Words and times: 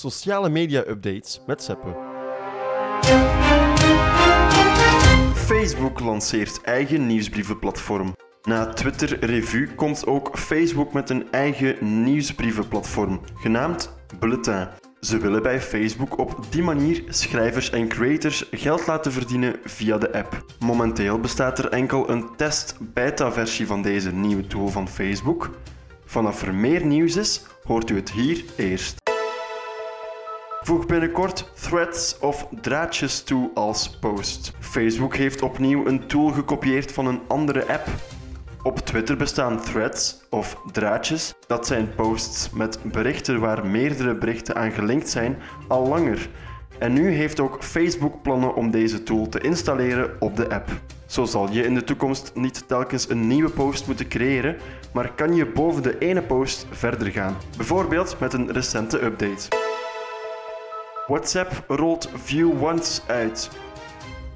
sociale 0.00 0.48
media 0.48 0.80
updates 0.86 1.40
met 1.46 1.62
Seppe. 1.62 1.96
Facebook 5.34 6.00
lanceert 6.00 6.60
eigen 6.62 7.06
nieuwsbrievenplatform. 7.06 8.16
Na 8.42 8.66
Twitter 8.66 9.24
Revue 9.24 9.74
komt 9.74 10.06
ook 10.06 10.38
Facebook 10.38 10.92
met 10.92 11.10
een 11.10 11.30
eigen 11.30 12.02
nieuwsbrievenplatform, 12.02 13.20
genaamd 13.34 13.94
Bulletin. 14.18 14.68
Ze 15.00 15.18
willen 15.18 15.42
bij 15.42 15.60
Facebook 15.60 16.18
op 16.18 16.46
die 16.50 16.62
manier 16.62 17.02
schrijvers 17.08 17.70
en 17.70 17.88
creators 17.88 18.44
geld 18.50 18.86
laten 18.86 19.12
verdienen 19.12 19.56
via 19.64 19.98
de 19.98 20.12
app. 20.12 20.44
Momenteel 20.58 21.18
bestaat 21.18 21.58
er 21.58 21.68
enkel 21.68 22.10
een 22.10 22.36
test-beta-versie 22.36 23.66
van 23.66 23.82
deze 23.82 24.12
nieuwe 24.12 24.46
tool 24.46 24.68
van 24.68 24.88
Facebook. 24.88 25.50
Vanaf 26.04 26.42
er 26.42 26.54
meer 26.54 26.86
nieuws 26.86 27.16
is, 27.16 27.42
hoort 27.62 27.90
u 27.90 27.96
het 27.96 28.10
hier 28.10 28.44
eerst. 28.56 28.99
Voeg 30.62 30.86
binnenkort 30.86 31.50
threads 31.54 32.18
of 32.18 32.46
draadjes 32.60 33.22
toe 33.22 33.50
als 33.54 33.98
post. 33.98 34.52
Facebook 34.58 35.16
heeft 35.16 35.42
opnieuw 35.42 35.86
een 35.86 36.06
tool 36.06 36.28
gekopieerd 36.28 36.92
van 36.92 37.06
een 37.06 37.20
andere 37.26 37.72
app. 37.72 37.86
Op 38.62 38.78
Twitter 38.78 39.16
bestaan 39.16 39.60
threads 39.60 40.26
of 40.30 40.56
draadjes, 40.72 41.34
dat 41.46 41.66
zijn 41.66 41.94
posts 41.94 42.50
met 42.50 42.78
berichten 42.82 43.40
waar 43.40 43.66
meerdere 43.66 44.14
berichten 44.14 44.56
aan 44.56 44.72
gelinkt 44.72 45.08
zijn, 45.08 45.38
al 45.68 45.88
langer. 45.88 46.28
En 46.78 46.92
nu 46.92 47.10
heeft 47.10 47.40
ook 47.40 47.64
Facebook 47.64 48.22
plannen 48.22 48.54
om 48.54 48.70
deze 48.70 49.02
tool 49.02 49.28
te 49.28 49.40
installeren 49.40 50.10
op 50.18 50.36
de 50.36 50.50
app. 50.50 50.68
Zo 51.06 51.24
zal 51.24 51.50
je 51.50 51.64
in 51.64 51.74
de 51.74 51.84
toekomst 51.84 52.30
niet 52.34 52.68
telkens 52.68 53.08
een 53.08 53.26
nieuwe 53.26 53.50
post 53.50 53.86
moeten 53.86 54.08
creëren, 54.08 54.56
maar 54.92 55.12
kan 55.14 55.34
je 55.34 55.46
boven 55.46 55.82
de 55.82 55.98
ene 55.98 56.22
post 56.22 56.66
verder 56.70 57.10
gaan. 57.10 57.36
Bijvoorbeeld 57.56 58.16
met 58.18 58.32
een 58.32 58.52
recente 58.52 59.04
update. 59.04 59.69
WhatsApp 61.10 61.64
rolt 61.68 62.08
View 62.14 62.62
Once 62.62 63.00
uit. 63.06 63.50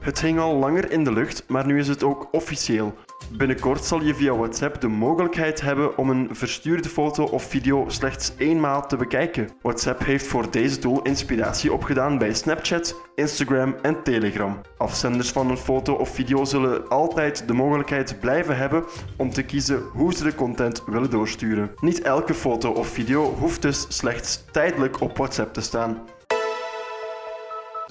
Het 0.00 0.20
hing 0.20 0.38
al 0.38 0.54
langer 0.56 0.90
in 0.90 1.04
de 1.04 1.12
lucht, 1.12 1.44
maar 1.48 1.66
nu 1.66 1.78
is 1.78 1.88
het 1.88 2.02
ook 2.02 2.28
officieel. 2.32 2.94
Binnenkort 3.32 3.84
zal 3.84 4.02
je 4.02 4.14
via 4.14 4.36
WhatsApp 4.36 4.80
de 4.80 4.88
mogelijkheid 4.88 5.60
hebben 5.60 5.98
om 5.98 6.10
een 6.10 6.28
verstuurde 6.32 6.88
foto 6.88 7.24
of 7.24 7.42
video 7.42 7.84
slechts 7.88 8.32
eenmaal 8.36 8.86
te 8.86 8.96
bekijken. 8.96 9.50
WhatsApp 9.62 10.04
heeft 10.04 10.26
voor 10.26 10.50
deze 10.50 10.78
tool 10.78 11.02
inspiratie 11.02 11.72
opgedaan 11.72 12.18
bij 12.18 12.34
Snapchat, 12.34 13.00
Instagram 13.14 13.74
en 13.82 14.02
Telegram. 14.02 14.60
Afzenders 14.76 15.30
van 15.30 15.50
een 15.50 15.56
foto 15.56 15.94
of 15.94 16.08
video 16.08 16.44
zullen 16.44 16.88
altijd 16.88 17.48
de 17.48 17.52
mogelijkheid 17.52 18.20
blijven 18.20 18.56
hebben 18.56 18.84
om 19.16 19.30
te 19.30 19.42
kiezen 19.42 19.82
hoe 19.92 20.14
ze 20.14 20.24
de 20.24 20.34
content 20.34 20.84
willen 20.86 21.10
doorsturen. 21.10 21.70
Niet 21.80 22.02
elke 22.02 22.34
foto 22.34 22.70
of 22.70 22.88
video 22.88 23.34
hoeft 23.38 23.62
dus 23.62 23.86
slechts 23.88 24.44
tijdelijk 24.52 25.00
op 25.00 25.16
WhatsApp 25.16 25.54
te 25.54 25.60
staan. 25.60 26.02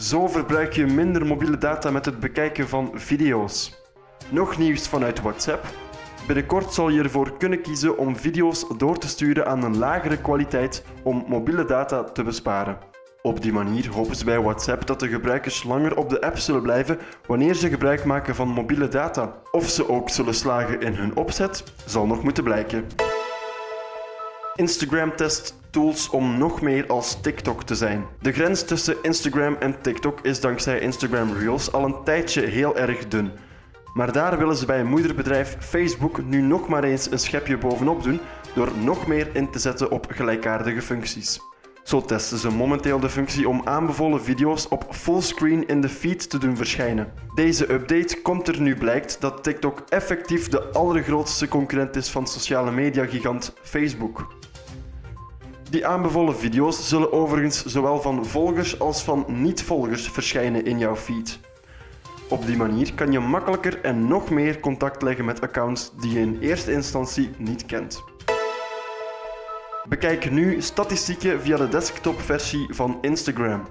Zo 0.03 0.27
verbruik 0.27 0.73
je 0.73 0.85
minder 0.85 1.25
mobiele 1.25 1.57
data 1.57 1.91
met 1.91 2.05
het 2.05 2.19
bekijken 2.19 2.67
van 2.67 2.91
video's. 2.93 3.81
Nog 4.29 4.57
nieuws 4.57 4.87
vanuit 4.87 5.21
WhatsApp. 5.21 5.65
Binnenkort 6.27 6.73
zal 6.73 6.89
je 6.89 7.03
ervoor 7.03 7.37
kunnen 7.37 7.61
kiezen 7.61 7.97
om 7.97 8.15
video's 8.15 8.65
door 8.77 8.97
te 8.97 9.07
sturen 9.07 9.47
aan 9.47 9.63
een 9.63 9.77
lagere 9.77 10.17
kwaliteit 10.17 10.85
om 11.03 11.25
mobiele 11.27 11.65
data 11.65 12.03
te 12.03 12.23
besparen. 12.23 12.77
Op 13.21 13.41
die 13.41 13.53
manier 13.53 13.89
hopen 13.89 14.15
ze 14.15 14.25
bij 14.25 14.41
WhatsApp 14.41 14.87
dat 14.87 14.99
de 14.99 15.07
gebruikers 15.07 15.63
langer 15.63 15.97
op 15.97 16.09
de 16.09 16.21
app 16.21 16.37
zullen 16.37 16.61
blijven 16.61 16.99
wanneer 17.27 17.53
ze 17.53 17.69
gebruik 17.69 18.05
maken 18.05 18.35
van 18.35 18.47
mobiele 18.47 18.87
data. 18.87 19.41
Of 19.51 19.69
ze 19.69 19.89
ook 19.89 20.09
zullen 20.09 20.35
slagen 20.35 20.81
in 20.81 20.93
hun 20.93 21.15
opzet, 21.15 21.63
zal 21.85 22.05
nog 22.05 22.23
moeten 22.23 22.43
blijken. 22.43 22.85
Instagram 24.55 25.15
test 25.15 25.55
tools 25.69 26.09
om 26.09 26.37
nog 26.37 26.61
meer 26.61 26.87
als 26.87 27.21
TikTok 27.21 27.63
te 27.63 27.75
zijn. 27.75 28.05
De 28.19 28.31
grens 28.31 28.63
tussen 28.63 28.95
Instagram 29.01 29.55
en 29.59 29.81
TikTok 29.81 30.19
is 30.21 30.39
dankzij 30.39 30.79
Instagram 30.79 31.33
Reels 31.33 31.71
al 31.71 31.83
een 31.85 32.03
tijdje 32.03 32.41
heel 32.41 32.77
erg 32.77 33.07
dun. 33.07 33.31
Maar 33.93 34.11
daar 34.11 34.37
willen 34.37 34.55
ze 34.55 34.65
bij 34.65 34.83
moederbedrijf 34.83 35.57
Facebook 35.59 36.25
nu 36.25 36.41
nog 36.41 36.67
maar 36.67 36.83
eens 36.83 37.11
een 37.11 37.19
schepje 37.19 37.57
bovenop 37.57 38.03
doen 38.03 38.19
door 38.55 38.71
nog 38.83 39.07
meer 39.07 39.27
in 39.33 39.51
te 39.51 39.59
zetten 39.59 39.91
op 39.91 40.05
gelijkaardige 40.09 40.81
functies. 40.81 41.39
Zo 41.83 42.01
testen 42.01 42.37
ze 42.37 42.49
momenteel 42.49 42.99
de 42.99 43.09
functie 43.09 43.49
om 43.49 43.61
aanbevolen 43.63 44.23
video's 44.23 44.65
op 44.69 44.85
fullscreen 44.89 45.67
in 45.67 45.81
de 45.81 45.89
feed 45.89 46.29
te 46.29 46.37
doen 46.37 46.57
verschijnen. 46.57 47.13
Deze 47.35 47.71
update 47.73 48.21
komt 48.21 48.47
er 48.47 48.61
nu 48.61 48.75
blijkt 48.75 49.21
dat 49.21 49.43
TikTok 49.43 49.83
effectief 49.89 50.49
de 50.49 50.63
allergrootste 50.71 51.47
concurrent 51.47 51.95
is 51.95 52.09
van 52.09 52.27
sociale 52.27 52.71
media 52.71 53.05
gigant 53.05 53.53
Facebook. 53.61 54.27
Die 55.73 55.87
aanbevolen 55.87 56.35
video's 56.35 56.87
zullen 56.87 57.11
overigens 57.11 57.65
zowel 57.65 58.01
van 58.01 58.25
volgers 58.25 58.79
als 58.79 59.03
van 59.03 59.25
niet-volgers 59.27 60.07
verschijnen 60.07 60.65
in 60.65 60.77
jouw 60.77 60.95
feed. 60.95 61.39
Op 62.29 62.45
die 62.45 62.57
manier 62.57 62.93
kan 62.93 63.11
je 63.11 63.19
makkelijker 63.19 63.81
en 63.81 64.07
nog 64.07 64.29
meer 64.29 64.59
contact 64.59 65.01
leggen 65.01 65.25
met 65.25 65.41
accounts 65.41 65.91
die 65.99 66.11
je 66.11 66.19
in 66.19 66.37
eerste 66.41 66.71
instantie 66.71 67.29
niet 67.37 67.65
kent. 67.65 68.03
Bekijk 69.89 70.31
nu 70.31 70.61
statistieken 70.61 71.41
via 71.41 71.57
de 71.57 71.69
desktopversie 71.69 72.67
van 72.73 72.97
Instagram. 73.01 73.61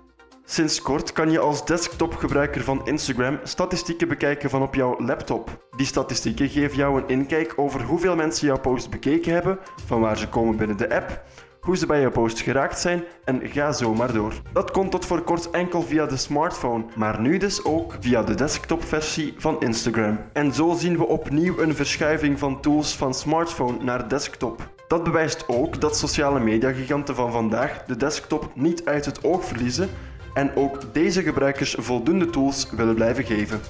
Sinds 0.44 0.82
kort 0.82 1.12
kan 1.12 1.30
je 1.30 1.38
als 1.38 1.66
desktopgebruiker 1.66 2.64
van 2.64 2.86
Instagram 2.86 3.38
statistieken 3.42 4.08
bekijken 4.08 4.50
van 4.50 4.62
op 4.62 4.74
jouw 4.74 5.00
laptop. 5.00 5.66
Die 5.76 5.86
statistieken 5.86 6.48
geven 6.48 6.76
jou 6.76 7.00
een 7.00 7.08
inkijk 7.08 7.52
over 7.56 7.82
hoeveel 7.82 8.16
mensen 8.16 8.46
jouw 8.46 8.60
post 8.60 8.90
bekeken 8.90 9.32
hebben, 9.32 9.58
van 9.86 10.00
waar 10.00 10.18
ze 10.18 10.28
komen 10.28 10.56
binnen 10.56 10.76
de 10.76 10.94
app, 10.94 11.22
hoe 11.62 11.76
ze 11.76 11.86
bij 11.86 12.00
je 12.00 12.10
post 12.10 12.40
geraakt 12.40 12.78
zijn 12.78 13.04
en 13.24 13.40
ga 13.44 13.72
zo 13.72 13.94
maar 13.94 14.12
door. 14.12 14.32
Dat 14.52 14.70
kon 14.70 14.90
tot 14.90 15.06
voor 15.06 15.22
kort 15.22 15.50
enkel 15.50 15.82
via 15.82 16.06
de 16.06 16.16
smartphone, 16.16 16.84
maar 16.96 17.20
nu 17.20 17.38
dus 17.38 17.64
ook 17.64 17.96
via 18.00 18.22
de 18.22 18.34
desktopversie 18.34 19.34
van 19.36 19.60
Instagram. 19.60 20.18
En 20.32 20.52
zo 20.52 20.74
zien 20.74 20.96
we 20.96 21.06
opnieuw 21.06 21.58
een 21.58 21.74
verschuiving 21.74 22.38
van 22.38 22.60
tools 22.60 22.96
van 22.96 23.14
smartphone 23.14 23.82
naar 23.82 24.08
desktop. 24.08 24.70
Dat 24.88 25.04
bewijst 25.04 25.48
ook 25.48 25.80
dat 25.80 25.96
sociale 25.96 26.40
mediagiganten 26.40 27.14
van 27.14 27.32
vandaag 27.32 27.84
de 27.84 27.96
desktop 27.96 28.50
niet 28.54 28.84
uit 28.84 29.04
het 29.04 29.24
oog 29.24 29.44
verliezen 29.44 29.88
en 30.34 30.56
ook 30.56 30.94
deze 30.94 31.22
gebruikers 31.22 31.76
voldoende 31.78 32.30
tools 32.30 32.70
willen 32.70 32.94
blijven 32.94 33.24
geven. 33.24 33.60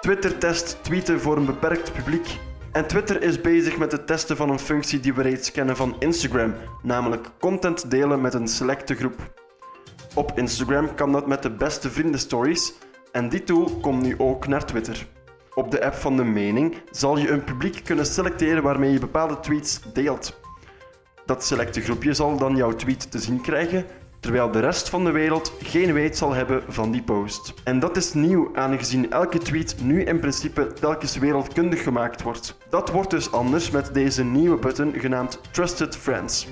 Twitter 0.00 0.38
test 0.38 0.78
tweeten 0.82 1.20
voor 1.20 1.36
een 1.36 1.46
beperkt 1.46 1.92
publiek. 1.92 2.38
En 2.76 2.86
Twitter 2.86 3.22
is 3.22 3.40
bezig 3.40 3.78
met 3.78 3.92
het 3.92 4.06
testen 4.06 4.36
van 4.36 4.50
een 4.50 4.58
functie 4.58 5.00
die 5.00 5.14
we 5.14 5.22
reeds 5.22 5.52
kennen 5.52 5.76
van 5.76 5.96
Instagram, 5.98 6.54
namelijk 6.82 7.30
content 7.40 7.90
delen 7.90 8.20
met 8.20 8.34
een 8.34 8.48
selecte 8.48 8.94
groep. 8.94 9.32
Op 10.14 10.38
Instagram 10.38 10.94
kan 10.94 11.12
dat 11.12 11.26
met 11.26 11.42
de 11.42 11.50
beste 11.50 11.90
vrienden 11.90 12.20
stories 12.20 12.72
en 13.12 13.28
die 13.28 13.44
tool 13.44 13.64
komt 13.80 14.02
nu 14.02 14.14
ook 14.18 14.46
naar 14.46 14.66
Twitter. 14.66 15.06
Op 15.54 15.70
de 15.70 15.84
app 15.84 15.94
van 15.94 16.16
de 16.16 16.24
mening 16.24 16.74
zal 16.90 17.18
je 17.18 17.30
een 17.30 17.44
publiek 17.44 17.84
kunnen 17.84 18.06
selecteren 18.06 18.62
waarmee 18.62 18.92
je 18.92 18.98
bepaalde 18.98 19.40
tweets 19.40 19.80
deelt. 19.92 20.40
Dat 21.26 21.44
selecte 21.44 21.80
groepje 21.80 22.14
zal 22.14 22.38
dan 22.38 22.56
jouw 22.56 22.72
tweet 22.72 23.10
te 23.10 23.18
zien 23.18 23.40
krijgen 23.40 23.86
terwijl 24.26 24.50
de 24.50 24.60
rest 24.60 24.88
van 24.88 25.04
de 25.04 25.10
wereld 25.10 25.52
geen 25.62 25.92
weet 25.92 26.16
zal 26.16 26.34
hebben 26.34 26.62
van 26.68 26.90
die 26.90 27.02
post. 27.02 27.54
En 27.64 27.78
dat 27.78 27.96
is 27.96 28.14
nieuw, 28.14 28.50
aangezien 28.54 29.10
elke 29.10 29.38
tweet 29.38 29.76
nu 29.82 30.02
in 30.02 30.20
principe 30.20 30.72
telkens 30.72 31.16
wereldkundig 31.16 31.82
gemaakt 31.82 32.22
wordt. 32.22 32.56
Dat 32.70 32.90
wordt 32.90 33.10
dus 33.10 33.32
anders 33.32 33.70
met 33.70 33.94
deze 33.94 34.24
nieuwe 34.24 34.56
button 34.56 34.92
genaamd 34.96 35.40
Trusted 35.50 35.96
Friends. 35.96 36.46